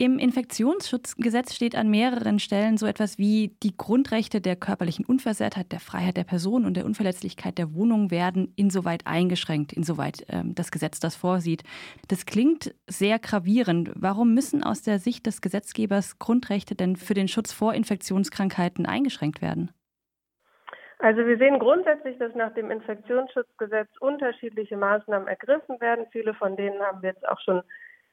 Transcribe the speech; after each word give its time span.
Im 0.00 0.20
Infektionsschutzgesetz 0.20 1.56
steht 1.56 1.74
an 1.74 1.90
mehreren 1.90 2.38
Stellen 2.38 2.76
so 2.76 2.86
etwas 2.86 3.18
wie 3.18 3.56
die 3.64 3.76
Grundrechte 3.76 4.40
der 4.40 4.54
körperlichen 4.54 5.04
Unversehrtheit, 5.04 5.72
der 5.72 5.80
Freiheit 5.80 6.16
der 6.16 6.22
Person 6.22 6.66
und 6.66 6.76
der 6.76 6.84
Unverletzlichkeit 6.84 7.58
der 7.58 7.74
Wohnung 7.74 8.12
werden 8.12 8.52
insoweit 8.54 9.08
eingeschränkt, 9.08 9.72
insoweit 9.72 10.24
ähm, 10.28 10.54
das 10.54 10.70
Gesetz 10.70 11.00
das 11.00 11.16
vorsieht. 11.16 11.64
Das 12.06 12.26
klingt 12.26 12.76
sehr 12.86 13.18
gravierend. 13.18 13.90
Warum 13.96 14.34
müssen 14.34 14.62
aus 14.62 14.82
der 14.82 15.00
Sicht 15.00 15.26
des 15.26 15.40
Gesetzgebers 15.40 16.20
Grundrechte 16.20 16.76
denn 16.76 16.94
für 16.94 17.14
den 17.14 17.26
Schutz 17.26 17.52
vor 17.52 17.74
Infektionskrankheiten 17.74 18.86
eingeschränkt 18.86 19.42
werden? 19.42 19.72
Also 21.00 21.26
wir 21.26 21.38
sehen 21.38 21.58
grundsätzlich, 21.58 22.16
dass 22.18 22.32
nach 22.36 22.54
dem 22.54 22.70
Infektionsschutzgesetz 22.70 23.88
unterschiedliche 23.98 24.76
Maßnahmen 24.76 25.26
ergriffen 25.26 25.80
werden. 25.80 26.06
Viele 26.12 26.34
von 26.34 26.56
denen 26.56 26.80
haben 26.82 27.02
wir 27.02 27.10
jetzt 27.10 27.26
auch 27.26 27.40
schon 27.40 27.62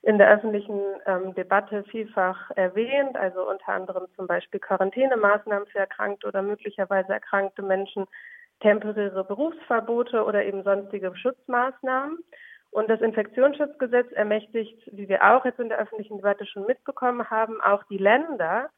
in 0.02 0.18
der 0.18 0.30
öffentlichen 0.30 0.80
ähm, 1.06 1.34
Debatte 1.34 1.84
vielfach 1.86 2.52
erwähnt, 2.52 3.18
also 3.18 3.50
unter 3.50 3.70
anderem 3.70 4.06
zum 4.16 4.28
Beispiel 4.28 4.60
Quarantänemaßnahmen 4.60 5.68
für 5.68 5.80
erkrankte 5.80 6.28
oder 6.28 6.42
möglicherweise 6.42 7.14
erkrankte 7.14 7.64
Menschen, 7.64 8.06
temporäre 8.60 9.24
Berufsverbote 9.24 10.24
oder 10.24 10.46
eben 10.46 10.64
sonstige 10.64 11.16
Schutzmaßnahmen. 11.16 12.20
Und 12.72 12.90
das 12.90 13.02
Infektionsschutzgesetz 13.02 14.12
ermächtigt, 14.12 14.78
wie 14.92 15.08
wir 15.08 15.24
auch 15.24 15.46
jetzt 15.46 15.60
in 15.60 15.70
der 15.70 15.80
öffentlichen 15.80 16.18
Debatte 16.18 16.46
schon 16.46 16.66
mitbekommen 16.66 17.30
haben, 17.30 17.62
auch 17.62 17.84
die 17.86 17.98
Länder, 17.98 18.70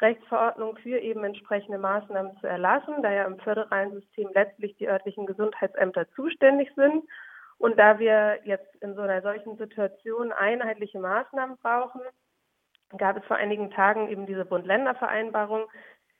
Rechtsverordnungen 0.00 0.76
für 0.76 0.98
eben 0.98 1.24
entsprechende 1.24 1.78
Maßnahmen 1.78 2.36
zu 2.40 2.46
erlassen, 2.46 3.02
da 3.02 3.10
ja 3.10 3.24
im 3.24 3.38
föderalen 3.38 3.92
System 3.92 4.28
letztlich 4.34 4.76
die 4.76 4.88
örtlichen 4.88 5.26
Gesundheitsämter 5.26 6.06
zuständig 6.10 6.70
sind. 6.76 7.04
Und 7.58 7.78
da 7.78 7.98
wir 7.98 8.40
jetzt 8.44 8.74
in 8.82 8.94
so 8.94 9.02
einer 9.02 9.22
solchen 9.22 9.56
Situation 9.56 10.32
einheitliche 10.32 10.98
Maßnahmen 10.98 11.56
brauchen, 11.62 12.02
gab 12.98 13.16
es 13.16 13.24
vor 13.24 13.36
einigen 13.36 13.70
Tagen 13.70 14.08
eben 14.08 14.26
diese 14.26 14.44
Bund-Länder-Vereinbarung, 14.44 15.66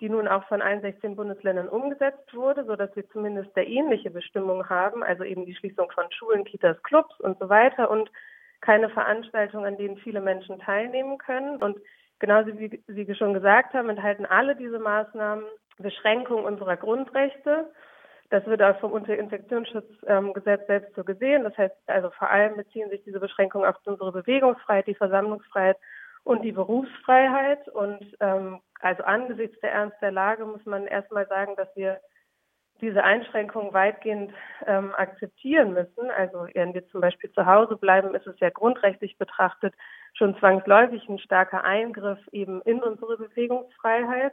die 0.00 0.08
nun 0.08 0.28
auch 0.28 0.44
von 0.48 0.62
allen 0.62 0.82
16 0.82 1.16
Bundesländern 1.16 1.68
umgesetzt 1.68 2.34
wurde, 2.34 2.64
sodass 2.64 2.94
wir 2.96 3.08
zumindest 3.10 3.54
der 3.56 3.66
ähnliche 3.66 4.10
Bestimmungen 4.10 4.68
haben, 4.68 5.02
also 5.02 5.24
eben 5.24 5.46
die 5.46 5.54
Schließung 5.54 5.90
von 5.90 6.10
Schulen, 6.12 6.44
Kitas, 6.44 6.82
Clubs 6.82 7.18
und 7.20 7.38
so 7.38 7.48
weiter 7.48 7.90
und 7.90 8.10
keine 8.60 8.90
Veranstaltungen, 8.90 9.66
an 9.66 9.76
denen 9.76 9.96
viele 9.98 10.20
Menschen 10.20 10.58
teilnehmen 10.58 11.18
können. 11.18 11.62
Und 11.62 11.78
genauso 12.18 12.58
wie 12.58 12.82
Sie 12.86 13.14
schon 13.14 13.34
gesagt 13.34 13.74
haben, 13.74 13.88
enthalten 13.88 14.26
alle 14.26 14.56
diese 14.56 14.78
Maßnahmen 14.78 15.44
Beschränkungen 15.78 16.44
unserer 16.44 16.76
Grundrechte 16.76 17.70
das 18.30 18.44
wird 18.46 18.62
auch 18.62 18.78
vom 18.80 18.96
Infektionsschutzgesetz 18.96 20.66
selbst 20.66 20.94
so 20.94 21.04
gesehen. 21.04 21.44
Das 21.44 21.56
heißt 21.56 21.74
also 21.86 22.10
vor 22.10 22.30
allem 22.30 22.56
beziehen 22.56 22.90
sich 22.90 23.02
diese 23.04 23.20
Beschränkungen 23.20 23.68
auf 23.68 23.76
unsere 23.84 24.12
Bewegungsfreiheit, 24.12 24.86
die 24.86 24.94
Versammlungsfreiheit 24.94 25.76
und 26.24 26.42
die 26.42 26.52
Berufsfreiheit. 26.52 27.68
Und 27.68 28.16
ähm, 28.20 28.60
also 28.80 29.04
angesichts 29.04 29.60
der 29.60 29.72
Ernst 29.72 29.96
der 30.00 30.12
Lage 30.12 30.44
muss 30.44 30.64
man 30.66 30.86
erstmal 30.86 31.26
sagen, 31.28 31.54
dass 31.56 31.68
wir 31.76 32.00
diese 32.80 33.02
Einschränkungen 33.02 33.72
weitgehend 33.72 34.32
ähm, 34.66 34.92
akzeptieren 34.94 35.72
müssen. 35.72 36.10
Also 36.10 36.46
wenn 36.52 36.74
wir 36.74 36.86
zum 36.88 37.00
Beispiel 37.00 37.30
zu 37.32 37.46
Hause 37.46 37.76
bleiben, 37.76 38.14
ist 38.14 38.26
es 38.26 38.38
ja 38.40 38.50
grundrechtlich 38.50 39.16
betrachtet 39.18 39.74
schon 40.14 40.36
zwangsläufig 40.38 41.08
ein 41.08 41.18
starker 41.18 41.64
Eingriff 41.64 42.18
eben 42.32 42.60
in 42.62 42.82
unsere 42.82 43.16
Bewegungsfreiheit. 43.16 44.32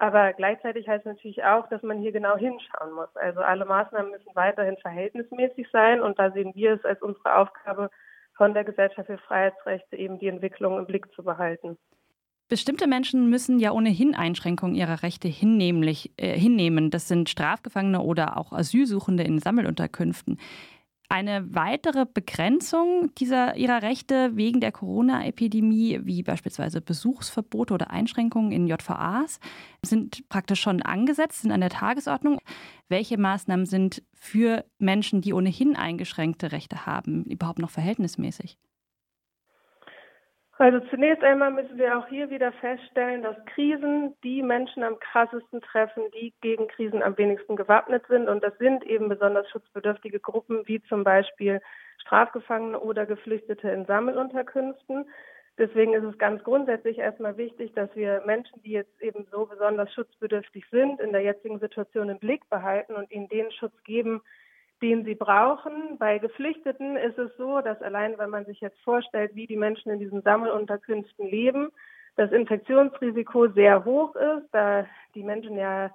Aber 0.00 0.32
gleichzeitig 0.32 0.88
heißt 0.88 1.04
es 1.04 1.12
natürlich 1.12 1.44
auch, 1.44 1.68
dass 1.68 1.82
man 1.82 1.98
hier 1.98 2.10
genau 2.10 2.34
hinschauen 2.34 2.92
muss. 2.94 3.14
Also 3.16 3.40
alle 3.40 3.66
Maßnahmen 3.66 4.10
müssen 4.10 4.34
weiterhin 4.34 4.78
verhältnismäßig 4.78 5.66
sein 5.70 6.00
und 6.00 6.18
da 6.18 6.30
sehen 6.30 6.52
wir 6.54 6.72
es 6.72 6.84
als 6.86 7.02
unsere 7.02 7.36
Aufgabe 7.36 7.90
von 8.34 8.54
der 8.54 8.64
Gesellschaft 8.64 9.08
für 9.08 9.18
Freiheitsrechte 9.18 9.96
eben 9.96 10.18
die 10.18 10.28
Entwicklung 10.28 10.78
im 10.78 10.86
Blick 10.86 11.12
zu 11.14 11.22
behalten. 11.22 11.76
Bestimmte 12.48 12.86
Menschen 12.86 13.28
müssen 13.28 13.58
ja 13.58 13.72
ohnehin 13.72 14.14
Einschränkungen 14.14 14.74
ihrer 14.74 15.02
Rechte 15.02 15.28
hinnehmlich, 15.28 16.12
äh, 16.16 16.32
hinnehmen. 16.32 16.90
Das 16.90 17.06
sind 17.06 17.28
Strafgefangene 17.28 18.00
oder 18.00 18.38
auch 18.38 18.52
Asylsuchende 18.52 19.22
in 19.22 19.38
Sammelunterkünften. 19.38 20.38
Eine 21.12 21.52
weitere 21.56 22.06
Begrenzung 22.06 23.12
dieser, 23.16 23.56
ihrer 23.56 23.82
Rechte 23.82 24.36
wegen 24.36 24.60
der 24.60 24.70
Corona-Epidemie, 24.70 25.98
wie 26.04 26.22
beispielsweise 26.22 26.80
Besuchsverbote 26.80 27.74
oder 27.74 27.90
Einschränkungen 27.90 28.52
in 28.52 28.68
JVAs, 28.68 29.40
sind 29.84 30.28
praktisch 30.28 30.60
schon 30.60 30.82
angesetzt, 30.82 31.42
sind 31.42 31.50
an 31.50 31.62
der 31.62 31.70
Tagesordnung. 31.70 32.38
Welche 32.88 33.18
Maßnahmen 33.18 33.66
sind 33.66 34.04
für 34.14 34.64
Menschen, 34.78 35.20
die 35.20 35.32
ohnehin 35.32 35.74
eingeschränkte 35.74 36.52
Rechte 36.52 36.86
haben, 36.86 37.24
überhaupt 37.24 37.58
noch 37.58 37.70
verhältnismäßig? 37.70 38.56
Also 40.60 40.78
zunächst 40.90 41.24
einmal 41.24 41.50
müssen 41.50 41.78
wir 41.78 41.96
auch 41.96 42.06
hier 42.08 42.28
wieder 42.28 42.52
feststellen, 42.52 43.22
dass 43.22 43.34
Krisen 43.46 44.14
die 44.22 44.42
Menschen 44.42 44.82
am 44.82 44.98
krassesten 44.98 45.62
treffen, 45.62 46.02
die 46.12 46.34
gegen 46.42 46.68
Krisen 46.68 47.02
am 47.02 47.16
wenigsten 47.16 47.56
gewappnet 47.56 48.04
sind. 48.08 48.28
Und 48.28 48.44
das 48.44 48.52
sind 48.58 48.84
eben 48.84 49.08
besonders 49.08 49.48
schutzbedürftige 49.48 50.20
Gruppen 50.20 50.68
wie 50.68 50.82
zum 50.82 51.02
Beispiel 51.02 51.62
Strafgefangene 52.02 52.78
oder 52.78 53.06
Geflüchtete 53.06 53.70
in 53.70 53.86
Sammelunterkünften. 53.86 55.06
Deswegen 55.56 55.94
ist 55.94 56.04
es 56.04 56.18
ganz 56.18 56.44
grundsätzlich 56.44 56.98
erstmal 56.98 57.38
wichtig, 57.38 57.72
dass 57.72 57.88
wir 57.96 58.22
Menschen, 58.26 58.60
die 58.60 58.72
jetzt 58.72 59.00
eben 59.00 59.26
so 59.32 59.46
besonders 59.46 59.90
schutzbedürftig 59.94 60.66
sind, 60.70 61.00
in 61.00 61.12
der 61.12 61.22
jetzigen 61.22 61.58
Situation 61.58 62.10
im 62.10 62.18
Blick 62.18 62.46
behalten 62.50 62.96
und 62.96 63.10
ihnen 63.10 63.30
den 63.30 63.50
Schutz 63.52 63.82
geben, 63.84 64.20
den 64.82 65.04
sie 65.04 65.14
brauchen. 65.14 65.98
Bei 65.98 66.18
Geflüchteten 66.18 66.96
ist 66.96 67.18
es 67.18 67.30
so, 67.36 67.60
dass 67.60 67.80
allein, 67.82 68.18
wenn 68.18 68.30
man 68.30 68.46
sich 68.46 68.60
jetzt 68.60 68.80
vorstellt, 68.80 69.34
wie 69.34 69.46
die 69.46 69.56
Menschen 69.56 69.90
in 69.90 69.98
diesen 69.98 70.22
Sammelunterkünften 70.22 71.28
leben, 71.28 71.70
das 72.16 72.32
Infektionsrisiko 72.32 73.48
sehr 73.48 73.84
hoch 73.84 74.14
ist, 74.16 74.48
da 74.52 74.86
die 75.14 75.22
Menschen 75.22 75.56
ja 75.56 75.90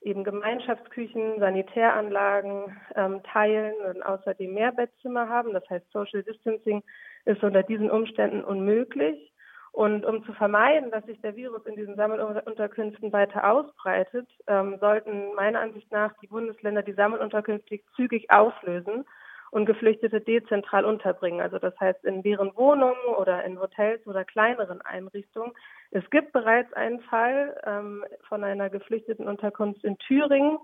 eben 0.00 0.24
Gemeinschaftsküchen, 0.24 1.40
Sanitäranlagen 1.40 2.76
ähm, 2.94 3.22
teilen 3.24 3.74
und 3.88 4.02
außerdem 4.02 4.54
mehr 4.54 4.72
Bettzimmer 4.72 5.28
haben. 5.28 5.52
Das 5.52 5.68
heißt, 5.68 5.90
Social 5.92 6.22
Distancing 6.22 6.82
ist 7.24 7.42
unter 7.42 7.62
diesen 7.62 7.90
Umständen 7.90 8.44
unmöglich. 8.44 9.32
Und 9.72 10.04
um 10.04 10.24
zu 10.24 10.32
vermeiden, 10.32 10.90
dass 10.90 11.04
sich 11.04 11.20
der 11.20 11.36
Virus 11.36 11.64
in 11.66 11.76
diesen 11.76 11.96
Sammelunterkünften 11.96 13.12
weiter 13.12 13.50
ausbreitet, 13.50 14.28
ähm, 14.46 14.78
sollten 14.80 15.34
meiner 15.34 15.60
Ansicht 15.60 15.90
nach 15.92 16.12
die 16.20 16.26
Bundesländer 16.26 16.82
die 16.82 16.94
Sammelunterkünfte 16.94 17.80
zügig 17.94 18.30
auflösen 18.30 19.04
und 19.50 19.66
Geflüchtete 19.66 20.20
dezentral 20.20 20.84
unterbringen. 20.84 21.40
Also 21.40 21.58
das 21.58 21.78
heißt 21.78 22.04
in 22.04 22.22
deren 22.22 22.54
Wohnungen 22.56 23.14
oder 23.18 23.44
in 23.44 23.58
Hotels 23.60 24.06
oder 24.06 24.24
kleineren 24.24 24.82
Einrichtungen. 24.82 25.52
Es 25.90 26.08
gibt 26.10 26.32
bereits 26.32 26.72
einen 26.74 27.00
Fall 27.02 27.58
ähm, 27.64 28.04
von 28.28 28.44
einer 28.44 28.68
geflüchteten 28.70 29.26
Unterkunft 29.26 29.84
in 29.84 29.96
Thüringen, 29.98 30.58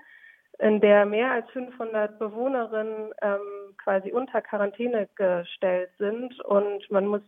in 0.59 0.81
der 0.81 1.07
mehr 1.07 1.33
als 1.33 1.51
500 1.51 2.19
Bewohnerinnen 2.19 3.13
ähm, 3.23 3.75
quasi 3.83 4.13
unter 4.13 4.41
Quarantäne 4.43 5.09
gestellt 5.17 5.91
sind. 5.99 6.39
Und 6.41 6.89
man 6.91 7.07
muss 7.07 7.23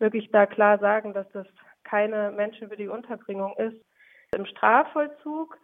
wirklich 0.00 0.30
da 0.30 0.46
klar 0.46 0.78
sagen, 0.78 1.12
dass 1.12 1.30
das 1.32 1.46
keine 1.84 2.30
menschenwürdige 2.30 2.92
Unterbringung 2.92 3.56
ist. 3.56 3.76
Im 4.34 4.46
Strafvollzug 4.46 5.56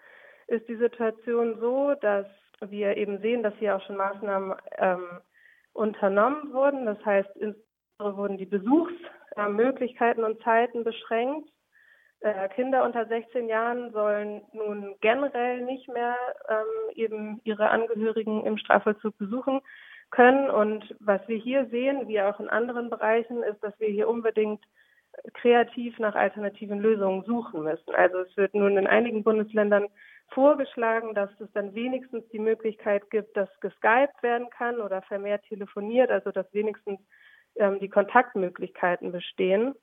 ist 0.48 0.68
die 0.68 0.76
Situation 0.76 1.58
so, 1.60 1.94
dass 2.00 2.26
wir 2.60 2.96
eben 2.96 3.20
sehen, 3.20 3.42
dass 3.42 3.54
hier 3.58 3.76
auch 3.76 3.82
schon 3.86 3.96
Maßnahmen 3.96 4.54
ähm, 4.78 5.20
unternommen 5.72 6.52
wurden. 6.52 6.86
Das 6.86 7.04
heißt, 7.04 7.28
insbesondere 7.36 8.16
wurden 8.16 8.38
die 8.38 8.46
Besuchsmöglichkeiten 8.46 10.24
und 10.24 10.42
Zeiten 10.42 10.84
beschränkt. 10.84 11.50
Äh, 12.20 12.48
Kinder 12.50 12.84
unter 12.84 13.06
16 13.06 13.48
Jahren 13.48 13.92
sollen 13.92 14.42
nun 14.52 14.96
generell 15.00 15.62
nicht 15.62 15.88
mehr 15.88 16.16
ähm, 16.48 16.94
eben 16.94 17.40
ihre 17.44 17.68
Angehörigen 17.68 18.44
im 18.46 18.56
Strafvollzug 18.56 19.16
besuchen 19.18 19.60
können. 20.10 20.50
Und 20.50 20.94
was 21.00 21.20
wir 21.28 21.36
hier 21.36 21.66
sehen, 21.66 22.08
wie 22.08 22.20
auch 22.20 22.40
in 22.40 22.48
anderen 22.48 22.90
Bereichen, 22.90 23.42
ist, 23.42 23.62
dass 23.62 23.78
wir 23.80 23.88
hier 23.88 24.08
unbedingt 24.08 24.64
kreativ 25.34 25.98
nach 25.98 26.14
alternativen 26.14 26.78
Lösungen 26.78 27.24
suchen 27.24 27.62
müssen. 27.62 27.94
Also 27.94 28.18
es 28.18 28.36
wird 28.36 28.54
nun 28.54 28.76
in 28.76 28.86
einigen 28.86 29.24
Bundesländern 29.24 29.88
vorgeschlagen, 30.28 31.14
dass 31.14 31.30
es 31.40 31.50
dann 31.52 31.74
wenigstens 31.74 32.28
die 32.28 32.38
Möglichkeit 32.38 33.08
gibt, 33.10 33.36
dass 33.36 33.48
geskypt 33.60 34.22
werden 34.22 34.50
kann 34.50 34.80
oder 34.80 35.02
vermehrt 35.02 35.44
telefoniert, 35.44 36.10
also 36.10 36.32
dass 36.32 36.52
wenigstens 36.52 37.00
ähm, 37.56 37.78
die 37.80 37.88
Kontaktmöglichkeiten 37.88 39.12
bestehen. 39.12 39.74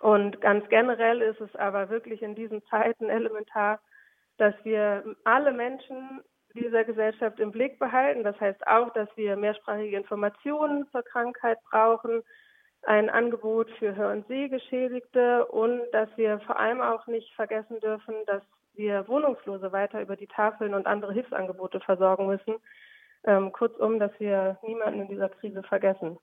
Und 0.00 0.40
ganz 0.40 0.68
generell 0.68 1.20
ist 1.22 1.40
es 1.40 1.54
aber 1.56 1.90
wirklich 1.90 2.22
in 2.22 2.34
diesen 2.34 2.64
Zeiten 2.66 3.08
elementar, 3.08 3.80
dass 4.36 4.54
wir 4.64 5.04
alle 5.24 5.52
Menschen 5.52 6.22
dieser 6.54 6.84
Gesellschaft 6.84 7.40
im 7.40 7.52
Blick 7.52 7.78
behalten. 7.78 8.24
Das 8.24 8.38
heißt 8.40 8.66
auch, 8.66 8.92
dass 8.92 9.08
wir 9.16 9.36
mehrsprachige 9.36 9.96
Informationen 9.96 10.86
zur 10.90 11.02
Krankheit 11.02 11.58
brauchen, 11.70 12.22
ein 12.84 13.10
Angebot 13.10 13.70
für 13.78 13.94
Hör- 13.94 14.12
und 14.12 14.26
Sehgeschädigte 14.26 15.46
und 15.46 15.82
dass 15.92 16.08
wir 16.16 16.40
vor 16.40 16.58
allem 16.58 16.80
auch 16.80 17.06
nicht 17.06 17.32
vergessen 17.34 17.78
dürfen, 17.80 18.14
dass 18.26 18.42
wir 18.74 19.06
Wohnungslose 19.06 19.70
weiter 19.72 20.00
über 20.00 20.16
die 20.16 20.26
Tafeln 20.26 20.74
und 20.74 20.86
andere 20.86 21.12
Hilfsangebote 21.12 21.80
versorgen 21.80 22.26
müssen. 22.26 22.56
Ähm, 23.24 23.52
kurzum, 23.52 24.00
dass 24.00 24.10
wir 24.18 24.58
niemanden 24.62 25.02
in 25.02 25.08
dieser 25.08 25.28
Krise 25.28 25.62
vergessen. 25.62 26.18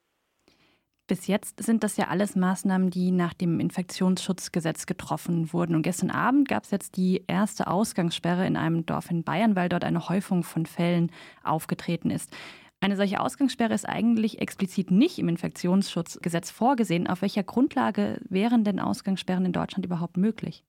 Bis 1.10 1.26
jetzt 1.26 1.60
sind 1.60 1.82
das 1.82 1.96
ja 1.96 2.06
alles 2.06 2.36
Maßnahmen, 2.36 2.88
die 2.88 3.10
nach 3.10 3.34
dem 3.34 3.58
Infektionsschutzgesetz 3.58 4.86
getroffen 4.86 5.52
wurden. 5.52 5.74
Und 5.74 5.82
gestern 5.82 6.08
Abend 6.12 6.46
gab 6.46 6.62
es 6.62 6.70
jetzt 6.70 6.96
die 6.96 7.24
erste 7.26 7.66
Ausgangssperre 7.66 8.46
in 8.46 8.56
einem 8.56 8.86
Dorf 8.86 9.10
in 9.10 9.24
Bayern, 9.24 9.56
weil 9.56 9.68
dort 9.68 9.82
eine 9.82 10.08
Häufung 10.08 10.44
von 10.44 10.66
Fällen 10.66 11.10
aufgetreten 11.42 12.10
ist. 12.10 12.30
Eine 12.78 12.94
solche 12.94 13.18
Ausgangssperre 13.18 13.74
ist 13.74 13.88
eigentlich 13.88 14.40
explizit 14.40 14.92
nicht 14.92 15.18
im 15.18 15.28
Infektionsschutzgesetz 15.28 16.52
vorgesehen. 16.52 17.08
Auf 17.08 17.22
welcher 17.22 17.42
Grundlage 17.42 18.20
wären 18.28 18.62
denn 18.62 18.78
Ausgangssperren 18.78 19.44
in 19.44 19.52
Deutschland 19.52 19.84
überhaupt 19.84 20.16
möglich? 20.16 20.62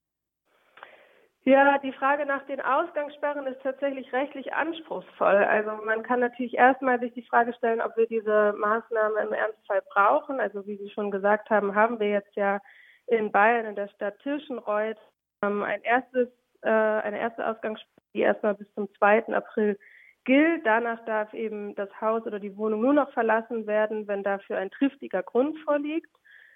Ja, 1.44 1.80
die 1.80 1.92
Frage 1.92 2.28
nach 2.28 2.46
den 2.46 2.62
Ausgangssperren 2.62 3.48
ist 3.48 3.62
tatsächlich 3.64 4.14
rechtlich 4.14 4.54
anspruchsvoll. 4.54 5.44
Also 5.44 5.72
man 5.84 6.04
kann 6.04 6.20
natürlich 6.20 6.54
erstmal 6.54 7.00
sich 7.00 7.14
die 7.14 7.24
Frage 7.24 7.54
stellen, 7.54 7.82
ob 7.82 7.98
wir 7.98 8.06
diese 8.06 8.54
Maßnahme 8.58 9.22
im 9.22 9.34
Ernstfall 9.34 9.82
brauchen. 9.92 10.40
Also 10.40 10.68
wie 10.68 10.78
Sie 10.78 10.92
schon 10.92 11.10
gesagt 11.10 11.50
haben, 11.50 11.74
haben 11.74 12.00
wir 12.00 12.10
jetzt 12.10 12.36
ja 12.36 12.60
in 13.08 13.32
Bayern 13.32 13.66
in 13.66 13.76
der 13.76 13.88
Stadt 13.88 14.20
Tirschenreuth 14.20 15.00
ähm, 15.44 15.64
ein 15.64 15.82
erstes, 15.82 16.30
äh, 16.62 16.70
eine 16.70 17.20
erste 17.20 17.48
Ausgangssperre, 17.48 18.04
die 18.14 18.22
erstmal 18.22 18.54
bis 18.54 18.72
zum 18.76 18.88
2. 19.00 19.34
April 19.34 19.80
gilt. 20.26 20.64
Danach 20.64 21.04
darf 21.06 21.34
eben 21.34 21.74
das 21.74 21.90
Haus 22.00 22.24
oder 22.28 22.40
die 22.40 22.56
Wohnung 22.56 22.82
nur 22.82 22.94
noch 22.94 23.12
verlassen 23.14 23.66
werden, 23.66 24.08
wenn 24.08 24.22
dafür 24.22 24.58
ein 24.58 24.70
triftiger 24.70 25.24
Grund 25.24 25.58
vorliegt. 25.66 26.12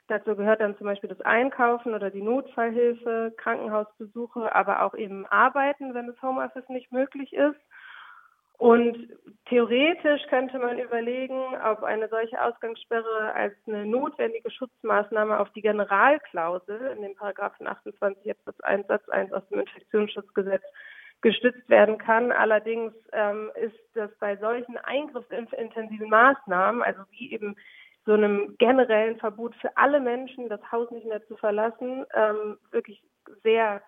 Dazu 0.08 0.36
gehört 0.36 0.62
dann 0.62 0.78
zum 0.78 0.86
Beispiel 0.86 1.10
das 1.10 1.22
Einkaufen 1.22 1.96
oder 1.96 2.12
die 2.12 2.22
Notfallhilfe, 2.22 3.34
Krankenhausbesuche, 3.38 4.54
aber 4.54 4.84
auch 4.84 4.94
eben 4.94 5.26
Arbeiten, 5.26 5.94
wenn 5.94 6.08
das 6.08 6.22
Homeoffice 6.22 6.70
nicht 6.70 6.92
möglich 6.92 7.34
ist. 7.34 7.60
Und 8.58 9.10
theoretisch 9.50 10.22
könnte 10.30 10.60
man 10.60 10.80
überlegen, 10.80 11.40
ob 11.70 11.84
eine 11.84 12.08
solche 12.08 12.42
Ausgangssperre 12.42 13.34
als 13.34 13.54
eine 13.68 13.86
notwendige 13.86 14.50
Schutzmaßnahme 14.50 15.40
auf 15.40 15.50
die 15.52 15.62
Generalklausel 15.62 16.94
in 16.96 17.02
den 17.02 17.16
Paragraphen 17.16 17.68
28 17.68 18.32
Absatz 18.32 18.60
1 18.62 18.88
Satz 18.88 19.10
1 19.10 19.34
aus 19.34 19.48
dem 19.50 19.60
Infektionsschutzgesetz 19.60 20.64
gestützt 21.22 21.68
werden 21.70 21.98
kann. 21.98 22.32
Allerdings 22.32 22.94
ähm, 23.12 23.52
ist 23.56 23.80
das 23.94 24.12
bei 24.20 24.38
solchen 24.38 24.78
eingriffsintensiven 24.78 26.10
Maßnahmen, 26.10 26.82
also 26.82 27.02
wie 27.12 27.34
eben 27.34 27.58
so 28.06 28.14
einem 28.14 28.56
generellen 28.58 29.18
Verbot 29.18 29.56
für 29.56 29.76
alle 29.78 30.00
Menschen, 30.00 30.50
das 30.50 30.62
Haus 30.72 30.92
nicht 30.92 31.08
mehr 31.08 31.26
zu 31.28 31.36
verlassen, 31.38 32.06
ähm, 32.14 32.58
wirklich 32.72 33.04
sehr 33.44 33.82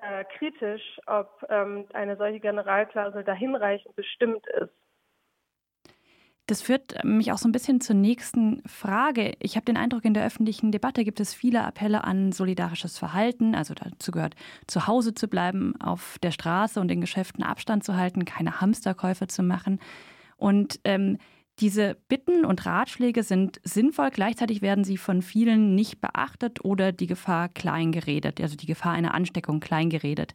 äh, 0.00 0.24
kritisch, 0.38 1.00
ob 1.06 1.44
ähm, 1.48 1.86
eine 1.92 2.16
solche 2.16 2.40
Generalklausel 2.40 3.24
da 3.24 3.34
hinreichend 3.34 3.94
bestimmt 3.96 4.46
ist. 4.60 4.72
Das 6.46 6.62
führt 6.62 7.04
mich 7.04 7.30
auch 7.30 7.36
so 7.36 7.46
ein 7.46 7.52
bisschen 7.52 7.82
zur 7.82 7.94
nächsten 7.94 8.62
Frage. 8.66 9.34
Ich 9.38 9.56
habe 9.56 9.66
den 9.66 9.76
Eindruck, 9.76 10.06
in 10.06 10.14
der 10.14 10.24
öffentlichen 10.24 10.72
Debatte 10.72 11.04
gibt 11.04 11.20
es 11.20 11.34
viele 11.34 11.62
Appelle 11.62 12.04
an 12.04 12.32
solidarisches 12.32 12.96
Verhalten. 12.96 13.54
Also 13.54 13.74
dazu 13.74 14.12
gehört, 14.12 14.34
zu 14.66 14.86
Hause 14.86 15.12
zu 15.12 15.28
bleiben, 15.28 15.78
auf 15.78 16.16
der 16.22 16.30
Straße 16.30 16.80
und 16.80 16.90
in 16.90 17.02
Geschäften 17.02 17.44
Abstand 17.44 17.84
zu 17.84 17.96
halten, 17.96 18.24
keine 18.24 18.62
Hamsterkäufe 18.62 19.26
zu 19.26 19.42
machen. 19.42 19.78
Und 20.38 20.80
ähm, 20.84 21.18
diese 21.60 21.96
Bitten 22.08 22.44
und 22.44 22.64
Ratschläge 22.66 23.22
sind 23.22 23.60
sinnvoll, 23.64 24.10
gleichzeitig 24.10 24.62
werden 24.62 24.84
sie 24.84 24.96
von 24.96 25.22
vielen 25.22 25.74
nicht 25.74 26.00
beachtet 26.00 26.64
oder 26.64 26.92
die 26.92 27.06
Gefahr 27.06 27.48
kleingeredet, 27.48 28.40
also 28.40 28.56
die 28.56 28.66
Gefahr 28.66 28.92
einer 28.92 29.14
Ansteckung 29.14 29.60
kleingeredet. 29.60 30.34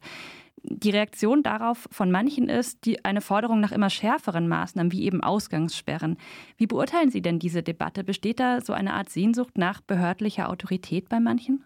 Die 0.62 0.90
Reaktion 0.90 1.42
darauf 1.42 1.88
von 1.90 2.10
manchen 2.10 2.48
ist 2.48 2.86
die, 2.86 3.04
eine 3.04 3.20
Forderung 3.20 3.60
nach 3.60 3.72
immer 3.72 3.90
schärferen 3.90 4.48
Maßnahmen, 4.48 4.92
wie 4.92 5.04
eben 5.04 5.22
Ausgangssperren. 5.22 6.16
Wie 6.56 6.66
beurteilen 6.66 7.10
Sie 7.10 7.20
denn 7.20 7.38
diese 7.38 7.62
Debatte? 7.62 8.02
Besteht 8.02 8.40
da 8.40 8.62
so 8.62 8.72
eine 8.72 8.94
Art 8.94 9.10
Sehnsucht 9.10 9.58
nach 9.58 9.82
behördlicher 9.82 10.48
Autorität 10.48 11.10
bei 11.10 11.20
manchen? 11.20 11.64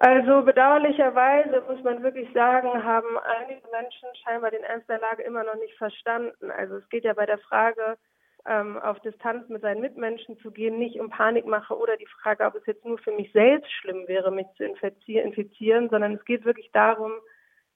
Also 0.00 0.40
bedauerlicherweise 0.40 1.62
muss 1.68 1.82
man 1.84 2.02
wirklich 2.02 2.32
sagen, 2.32 2.82
haben 2.82 3.18
einige 3.18 3.68
Menschen 3.70 4.08
scheinbar 4.24 4.50
den 4.50 4.64
Ernst 4.64 4.88
der 4.88 4.98
Lage 4.98 5.22
immer 5.22 5.44
noch 5.44 5.56
nicht 5.56 5.76
verstanden. 5.76 6.50
Also 6.50 6.76
es 6.76 6.88
geht 6.88 7.04
ja 7.04 7.12
bei 7.12 7.26
der 7.26 7.36
Frage, 7.36 7.98
ähm, 8.46 8.78
auf 8.78 8.98
Distanz 9.00 9.46
mit 9.50 9.60
seinen 9.60 9.82
Mitmenschen 9.82 10.38
zu 10.38 10.52
gehen, 10.52 10.78
nicht 10.78 10.98
um 10.98 11.10
Panikmache 11.10 11.76
oder 11.76 11.98
die 11.98 12.06
Frage, 12.06 12.46
ob 12.46 12.54
es 12.54 12.64
jetzt 12.64 12.82
nur 12.86 12.96
für 12.96 13.12
mich 13.12 13.30
selbst 13.32 13.70
schlimm 13.72 14.08
wäre, 14.08 14.32
mich 14.32 14.46
zu 14.56 14.64
infizieren, 14.64 15.90
sondern 15.90 16.14
es 16.14 16.24
geht 16.24 16.46
wirklich 16.46 16.70
darum, 16.72 17.12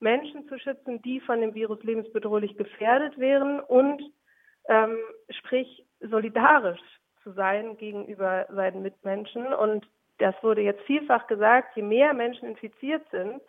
Menschen 0.01 0.49
zu 0.49 0.59
schützen, 0.59 1.03
die 1.03 1.21
von 1.21 1.43
dem 1.43 1.53
Virus 1.53 1.83
lebensbedrohlich 1.83 2.57
gefährdet 2.57 3.19
wären 3.19 3.61
und 3.61 4.03
ähm, 4.71 4.97
sprich 5.29 5.85
solidarisch 6.01 6.81
zu 7.23 7.33
sein 7.33 7.77
gegenüber 7.77 8.47
seinen 8.49 8.81
Mitmenschen. 8.81 9.53
Und 9.53 9.87
das 10.19 10.35
wurde 10.43 10.63
jetzt 10.63 10.83
vielfach 10.83 11.27
gesagt, 11.27 11.77
je 11.77 11.83
mehr 11.83 12.15
Menschen 12.15 12.49
infiziert 12.49 13.03
sind, 13.11 13.41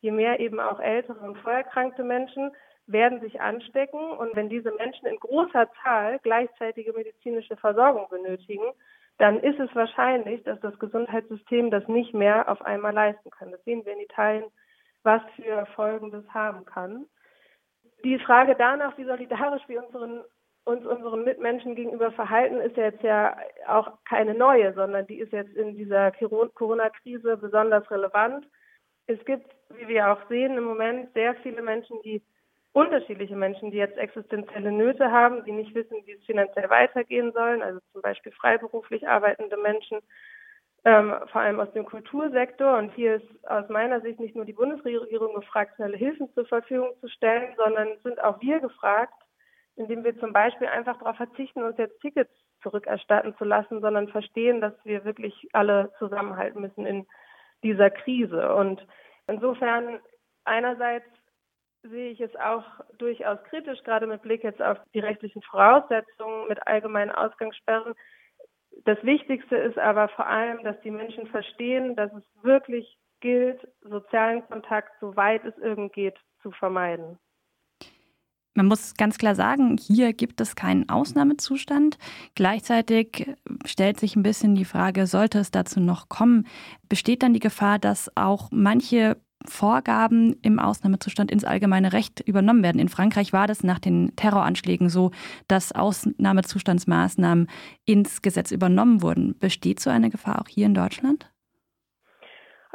je 0.00 0.10
mehr 0.10 0.40
eben 0.40 0.60
auch 0.60 0.80
ältere 0.80 1.18
und 1.20 1.38
vorerkrankte 1.38 2.04
Menschen 2.04 2.52
werden 2.86 3.20
sich 3.20 3.40
anstecken. 3.40 4.00
Und 4.12 4.34
wenn 4.36 4.48
diese 4.48 4.72
Menschen 4.72 5.06
in 5.06 5.18
großer 5.18 5.68
Zahl 5.82 6.18
gleichzeitige 6.20 6.92
medizinische 6.92 7.56
Versorgung 7.56 8.08
benötigen, 8.08 8.72
dann 9.18 9.40
ist 9.40 9.60
es 9.60 9.74
wahrscheinlich, 9.74 10.42
dass 10.42 10.60
das 10.60 10.78
Gesundheitssystem 10.78 11.70
das 11.70 11.86
nicht 11.88 12.14
mehr 12.14 12.48
auf 12.48 12.60
einmal 12.62 12.92
leisten 12.92 13.30
kann. 13.30 13.50
Das 13.50 13.62
sehen 13.64 13.84
wir 13.84 13.92
in 13.92 14.00
Italien, 14.00 14.44
was 15.02 15.22
für 15.36 15.66
Folgen 15.76 16.10
das 16.10 16.26
haben 16.30 16.64
kann. 16.64 17.06
Die 18.02 18.18
Frage 18.18 18.56
danach, 18.58 18.98
wie 18.98 19.04
solidarisch 19.04 19.62
wir 19.68 19.84
unseren 19.84 20.24
uns 20.64 20.86
unseren 20.86 21.24
Mitmenschen 21.24 21.74
gegenüber 21.74 22.10
verhalten, 22.12 22.58
ist 22.60 22.76
jetzt 22.76 23.02
ja 23.02 23.36
auch 23.68 23.92
keine 24.04 24.34
neue, 24.34 24.72
sondern 24.72 25.06
die 25.06 25.18
ist 25.18 25.32
jetzt 25.32 25.54
in 25.54 25.76
dieser 25.76 26.10
Corona-Krise 26.12 27.36
besonders 27.36 27.90
relevant. 27.90 28.46
Es 29.06 29.22
gibt, 29.26 29.46
wie 29.76 29.88
wir 29.88 30.10
auch 30.10 30.28
sehen, 30.28 30.56
im 30.56 30.64
Moment 30.64 31.12
sehr 31.12 31.34
viele 31.36 31.60
Menschen, 31.60 32.00
die 32.02 32.22
unterschiedliche 32.72 33.36
Menschen, 33.36 33.70
die 33.70 33.76
jetzt 33.76 33.98
existenzielle 33.98 34.72
Nöte 34.72 35.12
haben, 35.12 35.44
die 35.44 35.52
nicht 35.52 35.74
wissen, 35.74 35.98
wie 36.06 36.12
es 36.12 36.24
finanziell 36.24 36.68
weitergehen 36.70 37.32
sollen, 37.32 37.62
also 37.62 37.78
zum 37.92 38.02
Beispiel 38.02 38.32
freiberuflich 38.32 39.06
arbeitende 39.06 39.56
Menschen, 39.58 40.00
ähm, 40.84 41.14
vor 41.30 41.42
allem 41.42 41.60
aus 41.60 41.72
dem 41.72 41.84
Kultursektor. 41.84 42.78
Und 42.78 42.92
hier 42.94 43.16
ist 43.16 43.48
aus 43.48 43.68
meiner 43.68 44.00
Sicht 44.00 44.18
nicht 44.18 44.34
nur 44.34 44.44
die 44.44 44.54
Bundesregierung 44.54 45.34
gefragt, 45.34 45.76
schnelle 45.76 45.96
Hilfen 45.96 46.32
zur 46.32 46.46
Verfügung 46.46 46.90
zu 47.00 47.08
stellen, 47.08 47.54
sondern 47.56 47.88
sind 48.02 48.22
auch 48.22 48.40
wir 48.40 48.58
gefragt, 48.58 49.14
indem 49.76 50.04
wir 50.04 50.18
zum 50.18 50.32
Beispiel 50.32 50.68
einfach 50.68 50.98
darauf 50.98 51.16
verzichten, 51.16 51.62
uns 51.62 51.78
jetzt 51.78 52.00
Tickets 52.00 52.32
zurückerstatten 52.62 53.36
zu 53.36 53.44
lassen, 53.44 53.80
sondern 53.80 54.08
verstehen, 54.08 54.60
dass 54.60 54.74
wir 54.84 55.04
wirklich 55.04 55.48
alle 55.52 55.92
zusammenhalten 55.98 56.60
müssen 56.60 56.86
in 56.86 57.06
dieser 57.62 57.90
Krise. 57.90 58.54
Und 58.54 58.86
insofern 59.26 60.00
einerseits 60.44 61.06
sehe 61.82 62.10
ich 62.10 62.20
es 62.20 62.34
auch 62.36 62.64
durchaus 62.98 63.42
kritisch, 63.44 63.82
gerade 63.84 64.06
mit 64.06 64.22
Blick 64.22 64.42
jetzt 64.42 64.62
auf 64.62 64.78
die 64.94 65.00
rechtlichen 65.00 65.42
Voraussetzungen 65.42 66.48
mit 66.48 66.66
allgemeinen 66.66 67.10
Ausgangssperren. 67.10 67.94
Das 68.84 69.02
Wichtigste 69.04 69.56
ist 69.56 69.78
aber 69.78 70.08
vor 70.08 70.26
allem, 70.26 70.64
dass 70.64 70.80
die 70.80 70.90
Menschen 70.90 71.26
verstehen, 71.26 71.94
dass 71.96 72.12
es 72.12 72.24
wirklich 72.42 72.98
gilt, 73.20 73.66
sozialen 73.82 74.46
Kontakt, 74.48 74.90
soweit 75.00 75.44
es 75.44 75.56
irgend 75.58 75.92
geht, 75.92 76.18
zu 76.42 76.50
vermeiden. 76.52 77.18
Man 78.54 78.66
muss 78.66 78.94
ganz 78.94 79.18
klar 79.18 79.34
sagen, 79.34 79.76
hier 79.78 80.12
gibt 80.12 80.40
es 80.40 80.54
keinen 80.54 80.88
Ausnahmezustand. 80.88 81.98
Gleichzeitig 82.36 83.28
stellt 83.64 83.98
sich 83.98 84.14
ein 84.14 84.22
bisschen 84.22 84.54
die 84.54 84.64
Frage, 84.64 85.08
sollte 85.08 85.40
es 85.40 85.50
dazu 85.50 85.80
noch 85.80 86.08
kommen, 86.08 86.46
besteht 86.88 87.24
dann 87.24 87.34
die 87.34 87.40
Gefahr, 87.40 87.80
dass 87.80 88.16
auch 88.16 88.48
manche 88.52 89.16
Vorgaben 89.46 90.36
im 90.42 90.58
Ausnahmezustand 90.58 91.30
ins 91.30 91.44
allgemeine 91.44 91.92
Recht 91.92 92.20
übernommen 92.20 92.62
werden. 92.62 92.78
In 92.78 92.88
Frankreich 92.88 93.32
war 93.32 93.46
das 93.46 93.62
nach 93.62 93.78
den 93.78 94.14
Terroranschlägen 94.16 94.88
so, 94.88 95.10
dass 95.48 95.72
Ausnahmezustandsmaßnahmen 95.72 97.48
ins 97.84 98.22
Gesetz 98.22 98.52
übernommen 98.52 99.02
wurden. 99.02 99.36
Besteht 99.38 99.80
so 99.80 99.90
eine 99.90 100.10
Gefahr 100.10 100.40
auch 100.40 100.48
hier 100.48 100.66
in 100.66 100.74
Deutschland? 100.74 101.33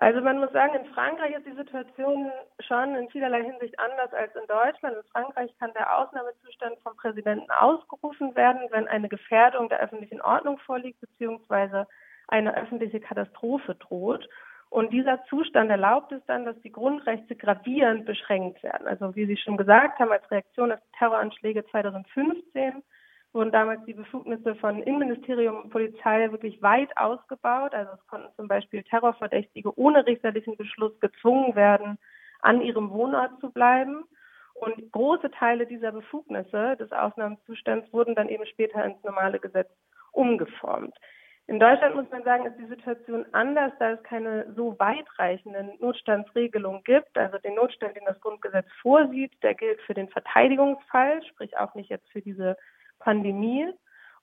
Also 0.02 0.22
man 0.22 0.40
muss 0.40 0.54
sagen, 0.54 0.76
in 0.76 0.94
Frankreich 0.94 1.36
ist 1.36 1.46
die 1.46 1.58
Situation 1.58 2.32
schon 2.62 2.96
in 2.96 3.10
vielerlei 3.10 3.44
Hinsicht 3.44 3.78
anders 3.78 4.14
als 4.14 4.34
in 4.34 4.48
Deutschland. 4.48 4.96
In 4.96 5.12
Frankreich 5.12 5.54
kann 5.60 5.74
der 5.74 5.94
Ausnahmezustand 5.94 6.80
vom 6.84 6.96
Präsidenten 6.96 7.52
ausgerufen 7.52 8.34
werden, 8.34 8.62
wenn 8.72 8.88
eine 8.88 9.10
Gefährdung 9.10 9.68
der 9.68 9.82
öffentlichen 9.82 10.22
Ordnung 10.22 10.58
vorliegt, 10.60 11.02
beziehungsweise 11.02 11.86
eine 12.30 12.56
öffentliche 12.56 13.02
Katastrophe 13.02 13.76
droht. 13.76 14.30
Und 14.70 14.94
dieser 14.94 15.22
Zustand 15.26 15.70
erlaubt 15.70 16.14
es 16.14 16.26
dann, 16.28 16.46
dass 16.46 16.58
die 16.62 16.72
Grundrechte 16.72 17.36
gravierend 17.36 18.06
beschränkt 18.06 18.64
werden. 18.64 18.88
Also 18.88 19.18
wie 19.18 19.26
Sie 19.26 19.36
schon 19.36 19.58
gesagt 19.58 20.00
haben, 20.00 20.14
als 20.14 20.32
Reaktion 20.32 20.72
auf 20.72 20.80
Terroranschläge 20.98 21.66
2015 21.66 22.84
wurden 23.34 23.52
damals 23.52 23.84
die 23.86 23.94
Befugnisse 23.94 24.56
von 24.56 24.82
Innenministerium 24.84 25.62
und 25.62 25.70
Polizei 25.70 26.32
wirklich 26.32 26.62
weit 26.62 26.96
ausgebaut. 26.98 27.74
Also 27.74 27.92
es 27.94 28.08
konnten 28.08 28.30
zum 28.36 28.48
Beispiel 28.48 28.84
Terrorverdächtige 28.84 29.78
ohne 29.78 30.06
richterlichen 30.06 30.58
Beschluss 30.58 31.00
gezwungen 31.00 31.56
werden, 31.56 31.98
an 32.42 32.62
ihrem 32.62 32.90
Wohnort 32.92 33.40
zu 33.40 33.52
bleiben. 33.52 34.04
Und 34.56 34.92
große 34.92 35.32
Teile 35.32 35.68
dieser 35.68 35.92
Befugnisse 35.92 36.76
des 36.78 36.92
Ausnahmezustands 36.92 37.92
wurden 37.94 38.16
dann 38.16 38.30
eben 38.30 38.46
später 38.46 38.84
ins 38.84 39.02
normale 39.04 39.40
Gesetz 39.40 39.70
umgeformt. 40.12 40.96
In 41.48 41.60
Deutschland 41.60 41.96
muss 41.96 42.10
man 42.12 42.24
sagen, 42.24 42.46
ist 42.46 42.60
die 42.60 42.68
Situation 42.68 43.26
anders, 43.32 43.72
da 43.80 43.92
es 43.92 44.04
keine 44.04 44.54
so 44.56 44.78
weitreichenden 44.78 45.72
Notstandsregelungen 45.80 46.84
gibt. 46.84 47.18
Also 47.18 47.40
den 47.40 47.56
Notstand, 47.56 47.96
den 47.96 48.06
das 48.06 48.20
Grundgesetz 48.22 48.68
vorsieht, 48.82 49.32
der 49.42 49.56
gilt 49.56 49.82
für 49.82 49.96
den 49.96 50.10
Verteidigungsfall, 50.10 51.24
sprich 51.24 51.58
auch 51.58 51.74
nicht 51.74 51.90
jetzt 51.90 52.08
für 52.12 52.22
diese 52.22 52.56
Pandemie. 53.00 53.68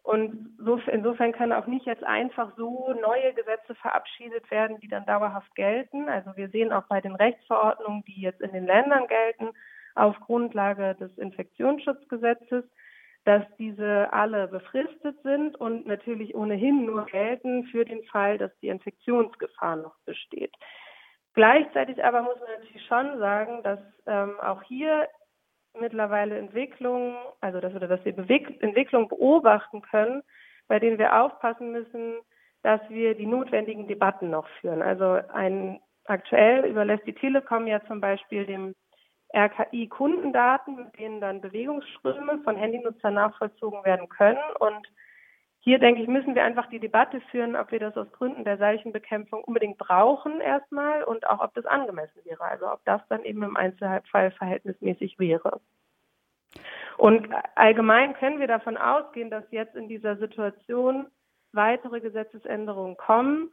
Und 0.02 0.54
so, 0.59 0.78
insofern 0.87 1.33
können 1.33 1.52
auch 1.52 1.66
nicht 1.66 1.85
jetzt 1.85 2.04
einfach 2.04 2.52
so 2.56 2.95
neue 3.02 3.35
Gesetze 3.35 3.75
verabschiedet 3.75 4.49
werden, 4.52 4.78
die 4.78 4.87
dann 4.87 5.04
dauerhaft 5.04 5.52
gelten. 5.56 6.09
Also 6.09 6.37
wir 6.37 6.49
sehen 6.50 6.73
auch 6.73 6.85
bei 6.85 7.00
den 7.00 7.16
Rechtsverordnungen, 7.16 8.04
die 8.04 8.21
jetzt 8.21 8.40
in 8.40 8.52
den 8.52 8.66
Ländern 8.66 9.09
gelten, 9.09 9.50
auf 9.97 10.14
Grundlage 10.21 10.95
des 10.95 11.16
Infektionsschutzgesetzes, 11.18 12.64
dass 13.25 13.42
diese 13.59 14.12
alle 14.12 14.47
befristet 14.47 15.21
sind 15.25 15.56
und 15.56 15.87
natürlich 15.87 16.37
ohnehin 16.37 16.85
nur 16.85 17.06
gelten 17.06 17.64
für 17.64 17.85
den 17.85 18.04
Fall, 18.04 18.38
dass 18.38 18.56
die 18.61 18.68
Infektionsgefahr 18.68 19.75
noch 19.75 19.97
besteht. 20.04 20.54
Gleichzeitig 21.35 22.02
aber 22.04 22.23
muss 22.23 22.38
man 22.38 22.49
natürlich 22.61 22.87
schon 22.87 23.18
sagen, 23.18 23.62
dass 23.64 23.80
ähm, 24.06 24.38
auch 24.40 24.62
hier 24.62 25.09
mittlerweile 25.80 26.38
Entwicklungen, 26.38 27.16
also 27.40 27.61
dass 27.61 27.73
wir, 27.73 27.80
dass 27.80 28.04
wir 28.04 28.18
Entwicklungen 28.18 29.09
beobachten 29.09 29.83
können, 29.83 30.23
bei 30.68 30.78
denen 30.78 30.99
wir 30.99 31.23
aufpassen 31.23 31.73
müssen, 31.73 32.16
dass 32.62 32.80
wir 32.88 33.14
die 33.14 33.26
notwendigen 33.26 33.87
Debatten 33.87 34.30
noch 34.30 34.49
führen. 34.61 34.83
Also 34.83 35.21
ein 35.33 35.80
aktuell 36.04 36.64
überlässt 36.64 37.06
die 37.06 37.14
Telekom 37.14 37.66
ja 37.66 37.80
zum 37.87 38.00
Beispiel 38.00 38.47
dem 38.47 38.75
RKI 39.35 39.88
Kundendaten, 39.88 40.76
mit 40.76 40.99
denen 40.99 41.21
dann 41.21 41.40
Bewegungsströme 41.40 42.38
von 42.45 42.56
Handynutzern 42.56 43.14
nachvollzogen 43.14 43.85
werden 43.85 44.09
können. 44.09 44.38
Und 44.59 44.88
hier, 45.66 45.80
denke 45.80 46.00
ich, 46.00 46.06
müssen 46.06 46.37
wir 46.37 46.44
einfach 46.44 46.68
die 46.68 46.78
Debatte 46.78 47.20
führen, 47.32 47.56
ob 47.56 47.73
wir 47.73 47.80
das 47.80 47.96
aus 47.96 48.06
Gründen 48.12 48.44
der 48.44 48.56
Seichenbekämpfung 48.56 49.42
unbedingt 49.42 49.78
brauchen 49.78 50.40
erstmal 50.40 51.02
und 51.02 51.26
auch 51.26 51.40
ob 51.40 51.54
das 51.54 51.66
angemessen 51.66 52.25
wäre. 52.25 52.44
Also 52.44 52.70
ob 52.70 52.85
das 52.85 53.02
dann 53.08 53.25
eben 53.25 53.42
im 53.42 53.56
Einzelfall 53.56 54.30
verhältnismäßig 54.30 55.18
wäre. 55.18 55.61
Und 56.99 57.28
allgemein 57.56 58.14
können 58.14 58.38
wir 58.38 58.46
davon 58.46 58.76
ausgehen, 58.76 59.28
dass 59.28 59.42
jetzt 59.50 59.75
in 59.75 59.88
dieser 59.88 60.16
Situation 60.18 61.08
weitere 61.50 61.99
Gesetzesänderungen 62.00 62.96
kommen. 62.96 63.50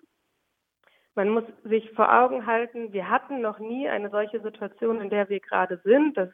Man 1.16 1.30
muss 1.30 1.46
sich 1.64 1.90
vor 1.94 2.14
Augen 2.14 2.46
halten, 2.46 2.94
wir 2.94 3.10
hatten 3.10 3.42
noch 3.42 3.58
nie 3.58 3.90
eine 3.90 4.12
solche 4.12 4.40
Situation, 4.40 5.02
in 5.02 5.10
der 5.10 5.30
wir 5.30 5.40
gerade 5.40 5.82
sind. 5.84 6.16
Das 6.16 6.30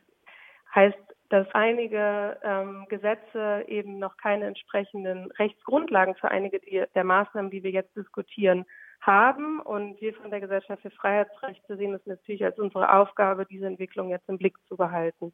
heißt, 0.75 1.15
dass 1.29 1.48
einige 1.53 2.38
ähm, 2.43 2.86
Gesetze 2.89 3.63
eben 3.67 4.00
noch 4.00 4.17
keine 4.17 4.45
entsprechenden 4.45 5.31
Rechtsgrundlagen 5.31 6.15
für 6.15 6.29
einige 6.29 6.59
der 6.59 7.03
Maßnahmen, 7.03 7.51
die 7.51 7.63
wir 7.63 7.71
jetzt 7.71 7.95
diskutieren, 7.95 8.65
haben. 9.01 9.59
Und 9.59 10.01
wir 10.01 10.13
von 10.15 10.31
der 10.31 10.41
Gesellschaft 10.41 10.81
für 10.81 10.91
Freiheitsrechte 10.91 11.77
sehen 11.77 11.93
es 11.93 12.05
natürlich 12.05 12.43
als 12.43 12.57
unsere 12.57 12.93
Aufgabe, 12.93 13.45
diese 13.45 13.67
Entwicklung 13.67 14.09
jetzt 14.09 14.27
im 14.27 14.38
Blick 14.38 14.57
zu 14.67 14.75
behalten. 14.75 15.33